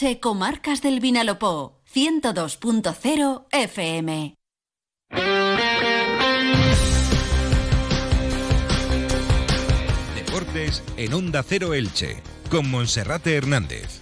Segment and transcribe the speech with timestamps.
[0.00, 4.34] Elche, Comarcas del Vinalopó, 102.0 FM.
[10.14, 14.00] Deportes en Onda Cero Elche, con Monserrate Hernández.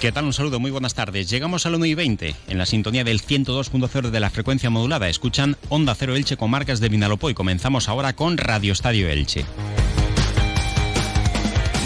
[0.00, 0.24] ¿Qué tal?
[0.24, 1.28] Un saludo, muy buenas tardes.
[1.28, 5.10] Llegamos al 1 y 20 en la sintonía del 102.0 de la frecuencia modulada.
[5.10, 9.44] Escuchan Onda Cero Elche con marcas de Vinalopó y comenzamos ahora con Radio Estadio Elche.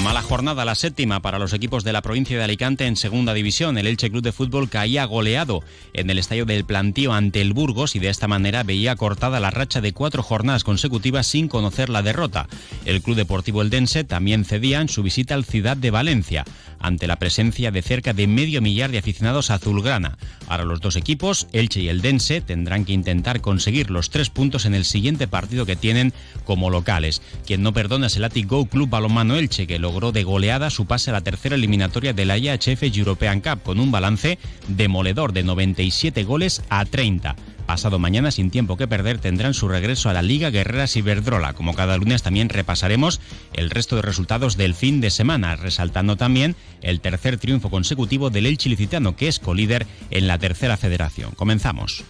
[0.02, 3.76] Mala jornada, la séptima para los equipos de la provincia de Alicante en segunda división.
[3.76, 7.94] El Elche Club de Fútbol caía goleado en el estadio del Plantío ante el Burgos
[7.94, 12.02] y de esta manera veía cortada la racha de cuatro jornadas consecutivas sin conocer la
[12.02, 12.48] derrota.
[12.86, 16.44] El Club Deportivo Eldense también cedía en su visita al Ciudad de Valencia
[16.80, 20.16] ante la presencia de cerca de medio millar de aficionados azulgrana.
[20.50, 24.74] Ahora los dos equipos, Elche y Eldense, tendrán que intentar conseguir los tres puntos en
[24.74, 26.12] el siguiente partido que tienen
[26.44, 27.22] como locales.
[27.46, 30.86] Quien no perdona es el Atic Go Club Balonmano Elche, que logró de goleada su
[30.86, 35.44] pase a la tercera eliminatoria de la IHF European Cup con un balance demoledor de
[35.44, 37.36] 97 goles a 30.
[37.70, 41.52] Pasado mañana, sin tiempo que perder, tendrán su regreso a la Liga Guerreras Iberdrola.
[41.52, 43.20] Como cada lunes también repasaremos
[43.52, 48.46] el resto de resultados del fin de semana, resaltando también el tercer triunfo consecutivo del
[48.46, 51.30] Elche Licitano, que es colíder en la tercera federación.
[51.36, 52.02] Comenzamos.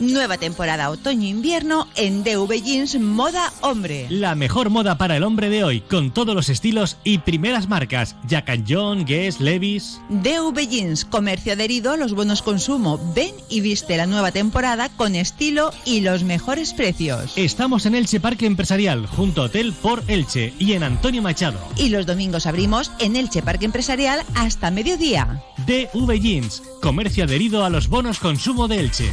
[0.00, 4.06] Nueva temporada otoño-invierno en DV Jeans Moda Hombre.
[4.10, 8.14] La mejor moda para el hombre de hoy, con todos los estilos y primeras marcas.
[8.24, 10.00] Jack John, Guess, Levis.
[10.08, 13.00] DV Jeans, comercio adherido a los buenos consumo.
[13.14, 17.32] Ven y viste la nueva temporada con estilo y los mejores precios.
[17.34, 21.58] Estamos en Elche Parque Empresarial, junto a Hotel por Elche y en Antonio Machado.
[21.76, 25.42] Y los domingos abrimos en Elche Parque Empresarial hasta mediodía.
[25.66, 29.10] DV Jeans, comercio adherido a los bonos consumo de Elche.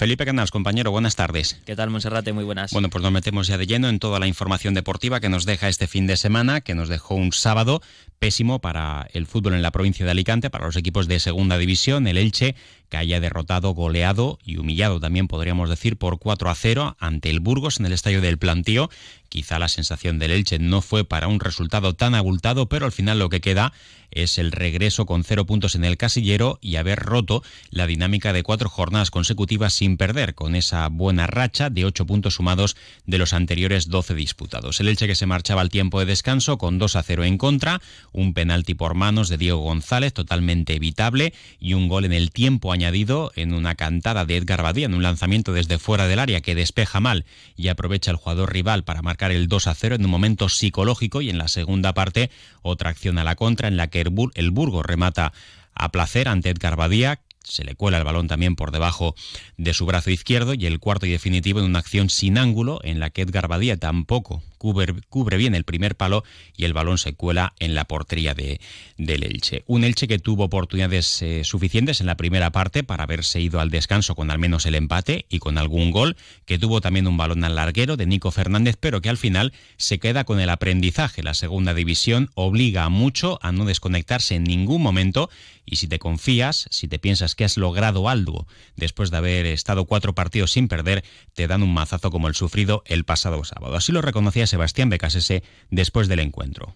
[0.00, 1.60] Felipe Canals, compañero, buenas tardes.
[1.66, 2.32] ¿Qué tal, Monserrate?
[2.32, 2.72] Muy buenas.
[2.72, 5.68] Bueno, pues nos metemos ya de lleno en toda la información deportiva que nos deja
[5.68, 7.82] este fin de semana, que nos dejó un sábado
[8.18, 12.06] pésimo para el fútbol en la provincia de Alicante, para los equipos de segunda división,
[12.06, 12.54] el Elche,
[12.90, 17.40] que haya derrotado, goleado y humillado también podríamos decir por 4 a 0 ante el
[17.40, 18.90] Burgos en el estadio del Plantío.
[19.28, 23.20] Quizá la sensación del Elche no fue para un resultado tan abultado, pero al final
[23.20, 23.72] lo que queda
[24.10, 28.42] es el regreso con cero puntos en el casillero y haber roto la dinámica de
[28.42, 32.76] cuatro jornadas consecutivas sin perder, con esa buena racha de ocho puntos sumados
[33.06, 34.80] de los anteriores 12 disputados.
[34.80, 37.80] El Elche que se marchaba al tiempo de descanso con 2 a 0 en contra,
[38.12, 42.72] un penalti por manos de Diego González totalmente evitable y un gol en el tiempo
[42.80, 46.54] añadido en una cantada de Edgar Badía en un lanzamiento desde fuera del área que
[46.54, 50.10] despeja mal y aprovecha el jugador rival para marcar el 2 a 0 en un
[50.10, 52.30] momento psicológico y en la segunda parte
[52.62, 55.34] otra acción a la contra en la que el Burgo remata
[55.74, 59.14] a placer ante Edgar Badía, se le cuela el balón también por debajo
[59.58, 62.98] de su brazo izquierdo y el cuarto y definitivo en una acción sin ángulo en
[62.98, 66.22] la que Edgar Badía tampoco cubre, bien el primer palo
[66.54, 68.60] y el balón se cuela en la portería de,
[68.98, 69.64] del Elche.
[69.66, 73.70] Un Elche que tuvo oportunidades eh, suficientes en la primera parte para haberse ido al
[73.70, 77.42] descanso con al menos el empate y con algún gol, que tuvo también un balón
[77.42, 81.22] al larguero de Nico Fernández, pero que al final se queda con el aprendizaje.
[81.22, 85.30] La segunda división obliga mucho a no desconectarse en ningún momento
[85.64, 89.86] y si te confías, si te piensas que has logrado algo después de haber estado
[89.86, 93.76] cuatro partidos sin perder, te dan un mazazo como el sufrido el pasado sábado.
[93.76, 96.74] Así lo reconocía Sebastián Becasese después del encuentro.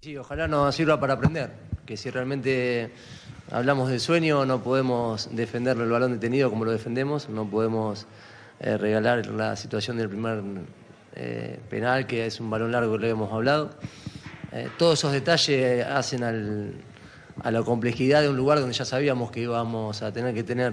[0.00, 1.50] Sí, ojalá nos sirva para aprender,
[1.84, 2.90] que si realmente
[3.50, 8.06] hablamos de sueño no podemos defender el balón detenido como lo defendemos, no podemos
[8.60, 10.42] eh, regalar la situación del primer
[11.16, 13.70] eh, penal, que es un balón largo que le hemos hablado.
[14.52, 16.24] Eh, todos esos detalles hacen
[17.42, 20.72] a la complejidad de un lugar donde ya sabíamos que íbamos a tener que tener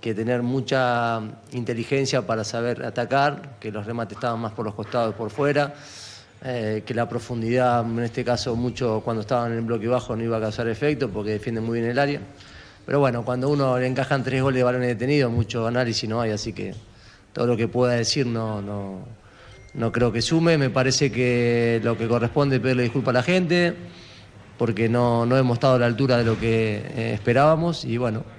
[0.00, 1.20] que tener mucha
[1.52, 5.74] inteligencia para saber atacar, que los remates estaban más por los costados que por fuera,
[6.44, 10.22] eh, que la profundidad, en este caso mucho cuando estaban en el bloque bajo no
[10.22, 12.20] iba a causar efecto porque defienden muy bien el área.
[12.86, 16.30] Pero bueno, cuando uno le encajan tres goles de balones detenidos, mucho análisis no hay,
[16.30, 16.74] así que
[17.32, 19.00] todo lo que pueda decir no, no,
[19.74, 20.56] no creo que sume.
[20.56, 23.74] Me parece que lo que corresponde es pedirle disculpas a la gente,
[24.56, 28.37] porque no, no hemos estado a la altura de lo que eh, esperábamos y bueno.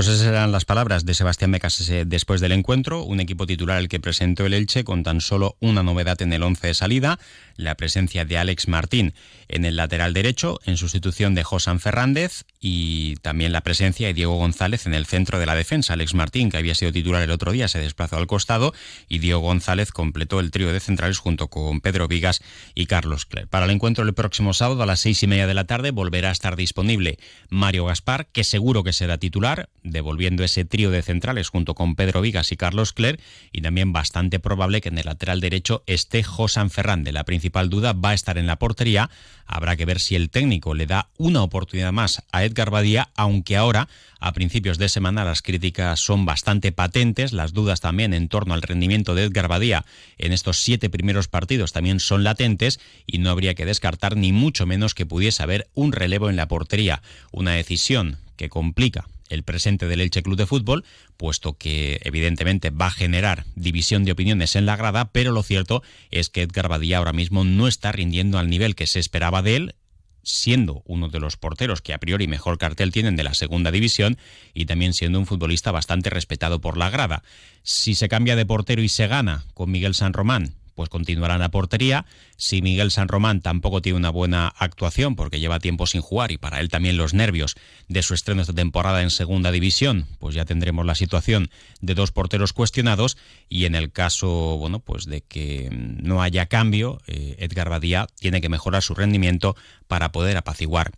[0.00, 3.90] Pues esas eran las palabras de Sebastián Becasese después del encuentro, un equipo titular el
[3.90, 7.18] que presentó el Elche con tan solo una novedad en el once de salida,
[7.56, 9.12] la presencia de Alex Martín
[9.48, 14.36] en el lateral derecho en sustitución de Josan Fernández y también la presencia de Diego
[14.36, 15.92] González en el centro de la defensa.
[15.92, 18.72] Alex Martín, que había sido titular el otro día, se desplazó al costado
[19.06, 22.40] y Diego González completó el trío de centrales junto con Pedro Vigas
[22.74, 23.48] y Carlos Cler.
[23.48, 26.30] Para el encuentro el próximo sábado a las seis y media de la tarde volverá
[26.30, 27.18] a estar disponible
[27.50, 32.20] Mario Gaspar, que seguro que será titular devolviendo ese trío de centrales junto con Pedro
[32.20, 33.20] Vigas y Carlos Cler,
[33.52, 37.12] y también bastante probable que en el lateral derecho esté Josan Ferrande.
[37.12, 39.10] La principal duda va a estar en la portería.
[39.46, 43.56] Habrá que ver si el técnico le da una oportunidad más a Edgar Badía, aunque
[43.56, 43.88] ahora,
[44.20, 48.62] a principios de semana, las críticas son bastante patentes, las dudas también en torno al
[48.62, 49.84] rendimiento de Edgar Badía
[50.18, 54.66] en estos siete primeros partidos también son latentes y no habría que descartar ni mucho
[54.66, 59.86] menos que pudiese haber un relevo en la portería, una decisión que complica el presente
[59.86, 60.84] del Elche Club de Fútbol,
[61.16, 65.82] puesto que evidentemente va a generar división de opiniones en la grada, pero lo cierto
[66.10, 69.56] es que Edgar Badía ahora mismo no está rindiendo al nivel que se esperaba de
[69.56, 69.74] él,
[70.22, 74.18] siendo uno de los porteros que a priori mejor cartel tienen de la segunda división
[74.52, 77.22] y también siendo un futbolista bastante respetado por la grada.
[77.62, 81.40] Si se cambia de portero y se gana con Miguel San Román, pues continuará en
[81.40, 82.06] la portería.
[82.38, 86.38] Si Miguel San Román tampoco tiene una buena actuación porque lleva tiempo sin jugar y
[86.38, 87.54] para él también los nervios
[87.88, 91.50] de su estreno esta temporada en segunda división, pues ya tendremos la situación
[91.82, 93.18] de dos porteros cuestionados
[93.50, 98.40] y en el caso, bueno, pues de que no haya cambio, eh, Edgar Badía tiene
[98.40, 99.56] que mejorar su rendimiento
[99.86, 100.92] para poder apaciguar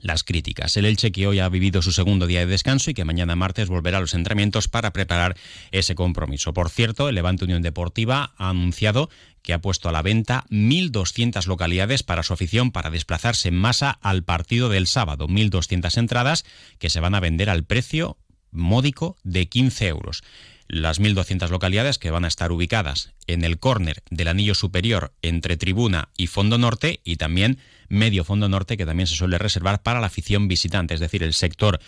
[0.00, 0.76] las críticas.
[0.76, 3.68] El Elche que hoy ha vivido su segundo día de descanso y que mañana martes
[3.68, 5.36] volverá a los entrenamientos para preparar
[5.70, 6.52] ese compromiso.
[6.52, 9.10] Por cierto, el Levante Unión Deportiva ha anunciado
[9.42, 13.90] que ha puesto a la venta 1.200 localidades para su afición para desplazarse en masa
[14.02, 15.28] al partido del sábado.
[15.28, 16.44] 1.200 entradas
[16.78, 18.18] que se van a vender al precio
[18.50, 20.22] módico de 15 euros
[20.70, 25.56] las 1.200 localidades que van a estar ubicadas en el córner del anillo superior entre
[25.56, 27.58] tribuna y fondo norte y también
[27.88, 31.34] medio fondo norte que también se suele reservar para la afición visitante, es decir, el
[31.34, 31.80] sector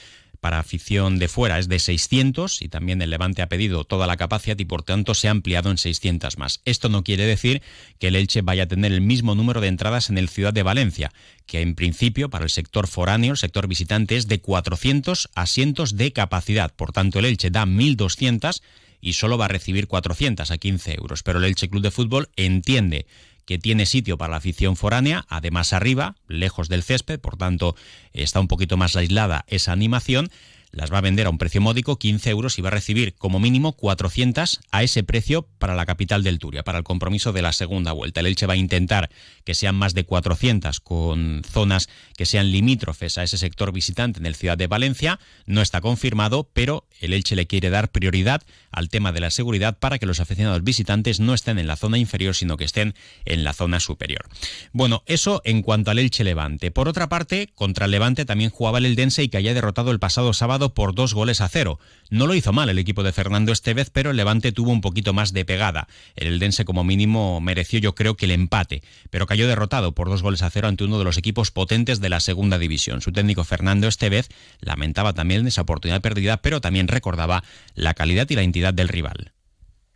[0.42, 4.16] para afición de fuera es de 600 y también el Levante ha pedido toda la
[4.16, 6.60] capacidad y por tanto se ha ampliado en 600 más.
[6.64, 7.62] Esto no quiere decir
[8.00, 10.64] que el Elche vaya a tener el mismo número de entradas en el Ciudad de
[10.64, 11.12] Valencia,
[11.46, 16.12] que en principio para el sector foráneo, el sector visitante es de 400 asientos de
[16.12, 16.74] capacidad.
[16.74, 18.62] Por tanto, el Elche da 1.200
[19.00, 21.22] y solo va a recibir 400 a 15 euros.
[21.22, 23.06] Pero el Elche Club de Fútbol entiende
[23.52, 27.76] que tiene sitio para la afición foránea, además arriba, lejos del césped, por tanto
[28.14, 30.30] está un poquito más aislada esa animación,
[30.72, 33.38] las va a vender a un precio módico, 15 euros, y va a recibir como
[33.38, 37.52] mínimo 400 a ese precio para la capital del Turia, para el compromiso de la
[37.52, 38.20] segunda vuelta.
[38.20, 39.10] El Elche va a intentar
[39.44, 44.26] que sean más de 400 con zonas que sean limítrofes a ese sector visitante en
[44.26, 45.20] el Ciudad de Valencia.
[45.44, 49.78] No está confirmado, pero el Elche le quiere dar prioridad al tema de la seguridad
[49.78, 52.94] para que los aficionados visitantes no estén en la zona inferior, sino que estén
[53.26, 54.26] en la zona superior.
[54.72, 56.70] Bueno, eso en cuanto al Elche Levante.
[56.70, 59.98] Por otra parte, contra el Levante también jugaba el Eldense y que haya derrotado el
[59.98, 61.78] pasado sábado por dos goles a cero.
[62.10, 65.12] No lo hizo mal el equipo de Fernando Estevez, pero el Levante tuvo un poquito
[65.12, 65.88] más de pegada.
[66.16, 70.22] El Eldense como mínimo mereció yo creo que el empate, pero cayó derrotado por dos
[70.22, 73.00] goles a cero ante uno de los equipos potentes de la segunda división.
[73.00, 74.28] Su técnico Fernando Estevez
[74.60, 77.42] lamentaba también esa oportunidad perdida, pero también recordaba
[77.74, 79.32] la calidad y la entidad del rival.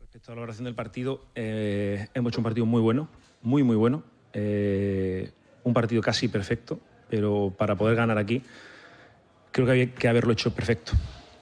[0.01, 3.09] Respecto a la valoración del partido, eh, hemos hecho un partido muy bueno,
[3.43, 4.03] muy, muy bueno.
[4.33, 5.31] Eh,
[5.67, 6.79] un partido casi perfecto,
[7.11, 8.43] pero para poder ganar aquí,
[9.57, 10.93] creo que había que haberlo hecho perfecto.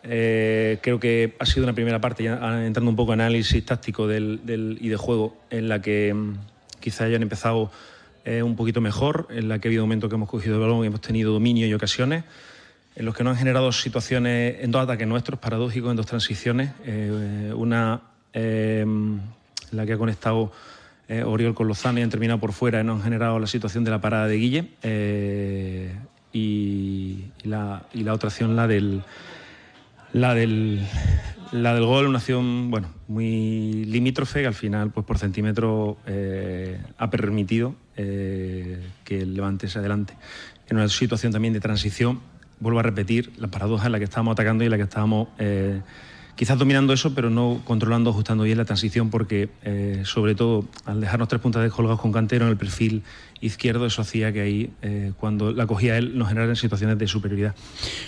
[0.04, 4.10] Eh, creo que ha sido una primera parte, ya entrando un poco en análisis táctico
[4.12, 6.36] y de juego, en la que mm,
[6.78, 7.70] quizá hayan empezado
[8.26, 10.86] un poquito mejor, en la que ha habido momentos que hemos cogido el balón y
[10.86, 12.24] hemos tenido dominio y ocasiones
[12.96, 16.70] en los que no han generado situaciones en dos ataques nuestros, paradójicos, en dos transiciones.
[16.84, 18.00] Eh, una
[18.32, 19.20] eh, en
[19.72, 20.52] la que ha conectado
[21.08, 23.84] eh, Oriol con Lozano y han terminado por fuera y no han generado la situación
[23.84, 24.70] de la parada de Guille.
[26.34, 29.02] Y, la, y, la, otra acción, la del,
[30.12, 30.86] la del,
[31.52, 35.96] la del gol, una acción bueno, muy limítrofe que al final, pues por centímetro,
[36.98, 40.14] ha permitido que el Levante se adelante.
[40.68, 42.20] En una situación también de transición
[42.60, 45.28] vuelvo a repetir, la paradoja en la que estábamos atacando y en la que estábamos
[45.38, 45.80] eh,
[46.34, 51.00] quizás dominando eso, pero no controlando, ajustando bien la transición, porque eh, sobre todo al
[51.00, 53.02] dejarnos tres puntas de colgados con cantero en el perfil
[53.46, 57.54] izquierdo, eso hacía que ahí, eh, cuando la cogía él, nos generaran situaciones de superioridad.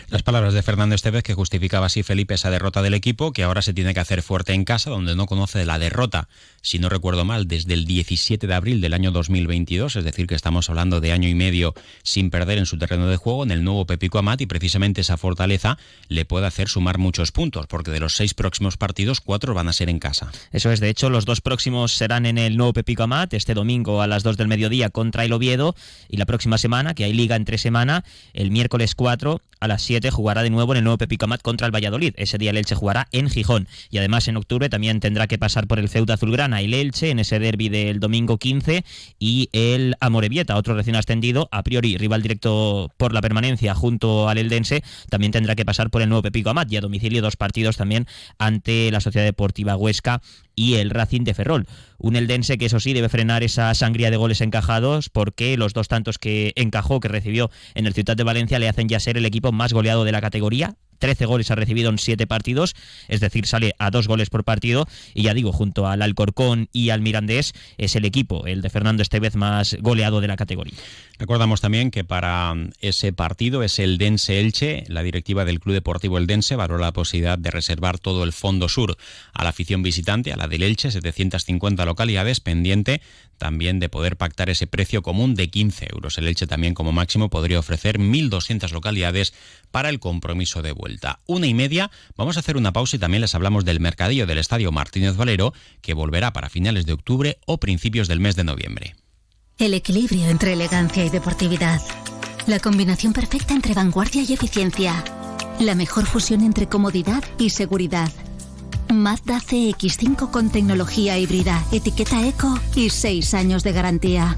[0.09, 3.63] Las palabras de Fernando Estevez, que justificaba así Felipe esa derrota del equipo, que ahora
[3.63, 6.29] se tiene que hacer fuerte en casa, donde no conoce la derrota,
[6.63, 10.35] si no recuerdo mal, desde el 17 de abril del año 2022, es decir, que
[10.35, 13.63] estamos hablando de año y medio sin perder en su terreno de juego, en el
[13.63, 15.79] nuevo Pepico Amat, y precisamente esa fortaleza
[16.09, 19.73] le puede hacer sumar muchos puntos, porque de los seis próximos partidos, cuatro van a
[19.73, 20.31] ser en casa.
[20.53, 24.01] Eso es, de hecho, los dos próximos serán en el nuevo Pepico Amat, este domingo
[24.01, 25.75] a las 2 del mediodía contra el Oviedo
[26.09, 30.11] y la próxima semana, que hay liga entre semana, el miércoles 4 a las 7
[30.11, 32.15] jugará de nuevo en el nuevo Pepicamat contra el Valladolid.
[32.17, 33.69] Ese día el Elche jugará en Gijón.
[33.91, 37.19] Y además en octubre también tendrá que pasar por el Ceuta Azulgrana el Elche en
[37.19, 38.85] ese derby del domingo 15
[39.19, 44.39] y el Amorebieta, otro recién ascendido, a priori rival directo por la permanencia junto al
[44.39, 47.77] Eldense, también tendrá que pasar por el nuevo Pepico Amat y a domicilio dos partidos
[47.77, 48.07] también
[48.39, 50.21] ante la Sociedad Deportiva Huesca
[50.55, 51.67] y el Racing de Ferrol.
[51.99, 55.89] Un Eldense que eso sí debe frenar esa sangría de goles encajados porque los dos
[55.89, 59.27] tantos que encajó, que recibió en el Ciudad de Valencia, le hacen ya ser el
[59.27, 60.77] equipo más goleado de la categoría.
[60.99, 62.75] 13 goles ha recibido en 7 partidos,
[63.09, 64.87] es decir, sale a 2 goles por partido.
[65.15, 69.03] Y ya digo, junto al Alcorcón y al Mirandés, es el equipo, el de Fernando
[69.03, 70.75] Estevez, más goleado de la categoría.
[71.19, 74.85] Recordamos también que para ese partido es el Dense Elche.
[74.89, 78.69] La directiva del Club Deportivo El Dense valoró la posibilidad de reservar todo el fondo
[78.69, 78.97] sur
[79.33, 83.01] a la afición visitante, a la del Elche, 750 localidades, pendiente
[83.39, 86.19] también de poder pactar ese precio común de 15 euros.
[86.19, 89.35] El Elche también como máximo podría ofrecer 1.200 localidades
[89.71, 90.86] para el compromiso de vuelta.
[91.27, 94.39] Una y media, vamos a hacer una pausa y también les hablamos del mercadillo del
[94.39, 95.53] Estadio Martínez Valero,
[95.83, 98.97] que volverá para finales de octubre o principios del mes de noviembre.
[99.59, 101.81] El equilibrio entre elegancia y deportividad.
[102.47, 105.03] La combinación perfecta entre vanguardia y eficiencia.
[105.59, 108.11] La mejor fusión entre comodidad y seguridad.
[108.93, 114.37] Mazda CX5 con tecnología híbrida, etiqueta eco y 6 años de garantía.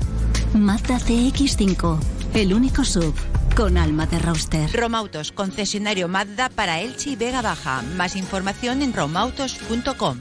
[0.54, 1.98] Mazda CX5,
[2.34, 3.14] el único sub
[3.58, 4.70] con alma de roster.
[4.72, 7.82] Romautos, concesionario Mazda para Elche y Vega Baja.
[7.96, 10.20] Más información en romautos.com.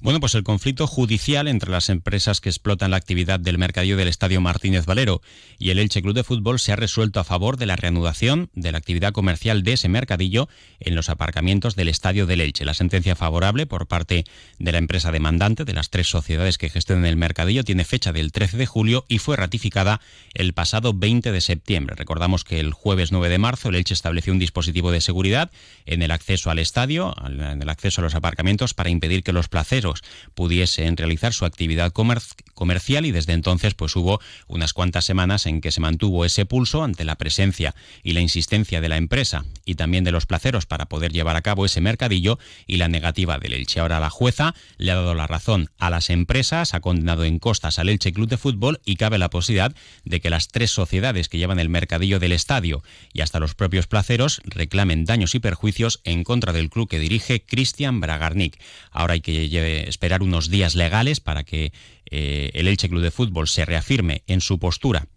[0.00, 4.06] Bueno, pues el conflicto judicial entre las empresas que explotan la actividad del mercadillo del
[4.06, 5.22] Estadio Martínez Valero
[5.58, 8.70] y el Elche Club de Fútbol se ha resuelto a favor de la reanudación de
[8.70, 12.64] la actividad comercial de ese mercadillo en los aparcamientos del Estadio del Elche.
[12.64, 14.24] La sentencia favorable por parte
[14.60, 18.30] de la empresa demandante de las tres sociedades que gestionan el mercadillo tiene fecha del
[18.30, 20.00] 13 de julio y fue ratificada
[20.32, 21.96] el pasado 20 de septiembre.
[21.96, 25.50] Recordamos que el jueves 9 de marzo el Elche estableció un dispositivo de seguridad
[25.86, 29.48] en el acceso al estadio, en el acceso a los aparcamientos para impedir que los
[29.48, 29.87] placeros
[30.34, 35.72] pudiesen realizar su actividad comercial y desde entonces pues hubo unas cuantas semanas en que
[35.72, 40.04] se mantuvo ese pulso ante la presencia y la insistencia de la empresa y también
[40.04, 43.80] de los placeros para poder llevar a cabo ese mercadillo y la negativa del Elche.
[43.80, 47.78] Ahora la jueza le ha dado la razón a las empresas, ha condenado en costas
[47.78, 51.38] al Elche Club de Fútbol y cabe la posibilidad de que las tres sociedades que
[51.38, 56.24] llevan el mercadillo del estadio y hasta los propios placeros reclamen daños y perjuicios en
[56.24, 58.58] contra del club que dirige Cristian Bragarnik.
[58.90, 59.48] Ahora hay que
[59.86, 61.72] esperar unos días legales para que
[62.10, 65.08] eh, el Elche Club de Fútbol se reafirme en su postura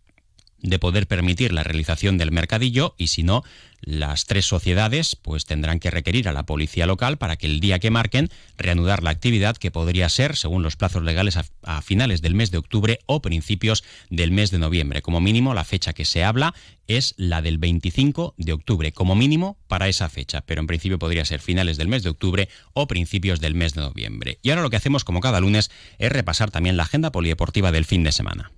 [0.62, 3.44] de poder permitir la realización del mercadillo y si no,
[3.82, 7.80] las tres sociedades pues tendrán que requerir a la policía local para que el día
[7.80, 12.36] que marquen reanudar la actividad que podría ser, según los plazos legales, a, finales del
[12.36, 15.01] mes de octubre o principios del mes de noviembre.
[15.01, 16.53] Como mínimo, la fecha que se habla
[16.88, 21.25] es la del 25 de octubre, como mínimo para esa fecha, pero en principio podría
[21.25, 24.38] ser finales del mes de octubre o principios del mes de noviembre.
[24.44, 27.86] Y ahora lo que hacemos, como cada lunes, es repasar también la agenda polideportiva del
[27.86, 28.51] fin de semana.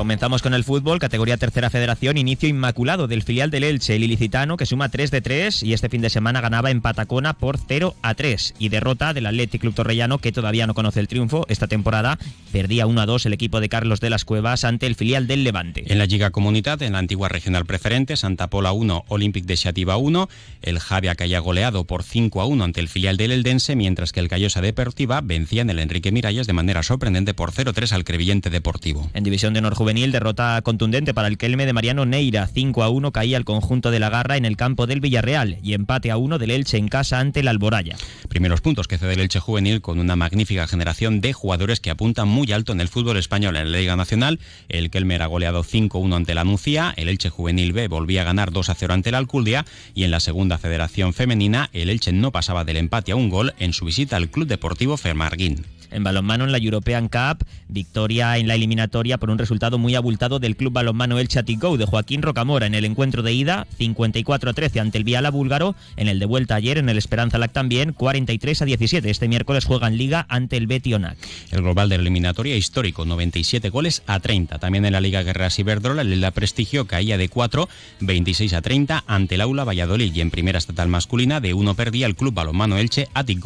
[0.00, 4.56] Comenzamos con el fútbol, categoría tercera federación, inicio inmaculado del filial del Elche, el ilicitano,
[4.56, 7.94] que suma 3 de 3 y este fin de semana ganaba en Patacona por 0
[8.00, 8.54] a 3.
[8.58, 12.18] Y derrota del Athletic Club Torrellano, que todavía no conoce el triunfo esta temporada,
[12.50, 15.44] perdía 1 a 2 el equipo de Carlos de las Cuevas ante el filial del
[15.44, 15.84] Levante.
[15.92, 19.98] En la Liga Comunidad, en la antigua regional preferente, Santa Pola 1, Olympic de Xativa
[19.98, 20.30] 1,
[20.62, 24.20] el Javia caía goleado por 5 a 1 ante el filial del Eldense, mientras que
[24.20, 28.48] el Callosa Deportiva vencía en el Enrique Miralles de manera sorprendente por 0-3 al Crevillente
[28.48, 29.10] Deportivo.
[29.12, 32.46] En División de Honor Juvenil, derrota contundente para el Kelme de Mariano Neira.
[32.46, 35.74] 5 a 1 caía el conjunto de la Garra en el campo del Villarreal y
[35.74, 37.96] empate a 1 del Elche en casa ante el Alboraya.
[38.28, 42.28] Primeros puntos que cede el Elche Juvenil con una magnífica generación de jugadores que apuntan
[42.28, 44.38] muy alto en el fútbol español en la Liga Nacional.
[44.68, 48.52] El Kelme era goleado 5-1 ante la Nucía, el Elche Juvenil B volvía a ganar
[48.52, 52.30] 2 a 0 ante la Alculdia y en la segunda federación femenina el Elche no
[52.30, 55.64] pasaba del empate a un gol en su visita al Club Deportivo Fermarguín.
[55.90, 60.38] En balonmano en la European Cup, victoria en la eliminatoria por un resultado muy abultado
[60.38, 64.52] del club balonmano El Chatico de Joaquín Rocamora en el encuentro de ida, 54 a
[64.52, 67.92] 13 ante el Viala búlgaro, en el de vuelta ayer en el Esperanza Lac también,
[67.92, 69.10] 43 a 17.
[69.10, 71.16] Este miércoles juega en Liga ante el Betionac.
[71.50, 74.58] El global de la eliminatoria histórico, 97 goles a 30.
[74.58, 77.68] También en la Liga Guerreras Iberdrola, el La Prestigio caía de 4,
[78.00, 82.06] 26 a 30 ante el Aula Valladolid y en primera estatal masculina de 1 perdía
[82.06, 83.40] el club balonmano Elche Atic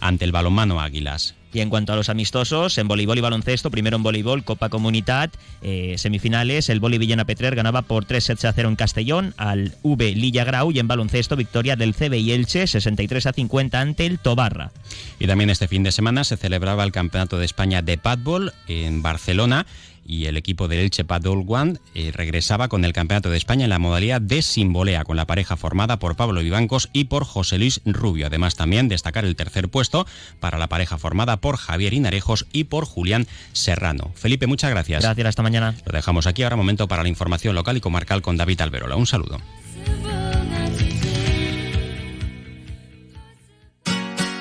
[0.00, 1.34] ante el balonmano Águilas.
[1.52, 5.30] Y en cuanto a los amistosos, en voleibol y baloncesto, primero en voleibol, Copa Comunidad,
[5.62, 9.74] eh, semifinales, el Boli Villena Petrer ganaba por 3 sets a 0 en Castellón al
[9.82, 14.06] V Lilla Grau y en baloncesto victoria del CB y Elche 63 a 50 ante
[14.06, 14.70] el Tobarra.
[15.18, 19.02] Y también este fin de semana se celebraba el Campeonato de España de Padbol en
[19.02, 19.66] Barcelona
[20.10, 23.70] y el equipo del Elche Padol One eh, regresaba con el Campeonato de España en
[23.70, 27.80] la modalidad de simbolea, con la pareja formada por Pablo Vivancos y por José Luis
[27.84, 28.26] Rubio.
[28.26, 30.08] Además, también destacar el tercer puesto
[30.40, 34.10] para la pareja formada por Javier Inarejos y por Julián Serrano.
[34.16, 35.04] Felipe, muchas gracias.
[35.04, 35.76] Gracias, hasta mañana.
[35.86, 38.96] Lo dejamos aquí ahora, momento para la información local y comarcal con David Alberola.
[38.96, 39.40] Un saludo.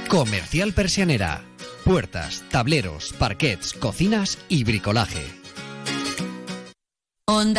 [0.07, 1.43] Comercial Persianera.
[1.85, 5.38] Puertas, tableros, parquets, cocinas y bricolaje.
[7.29, 7.57] Onda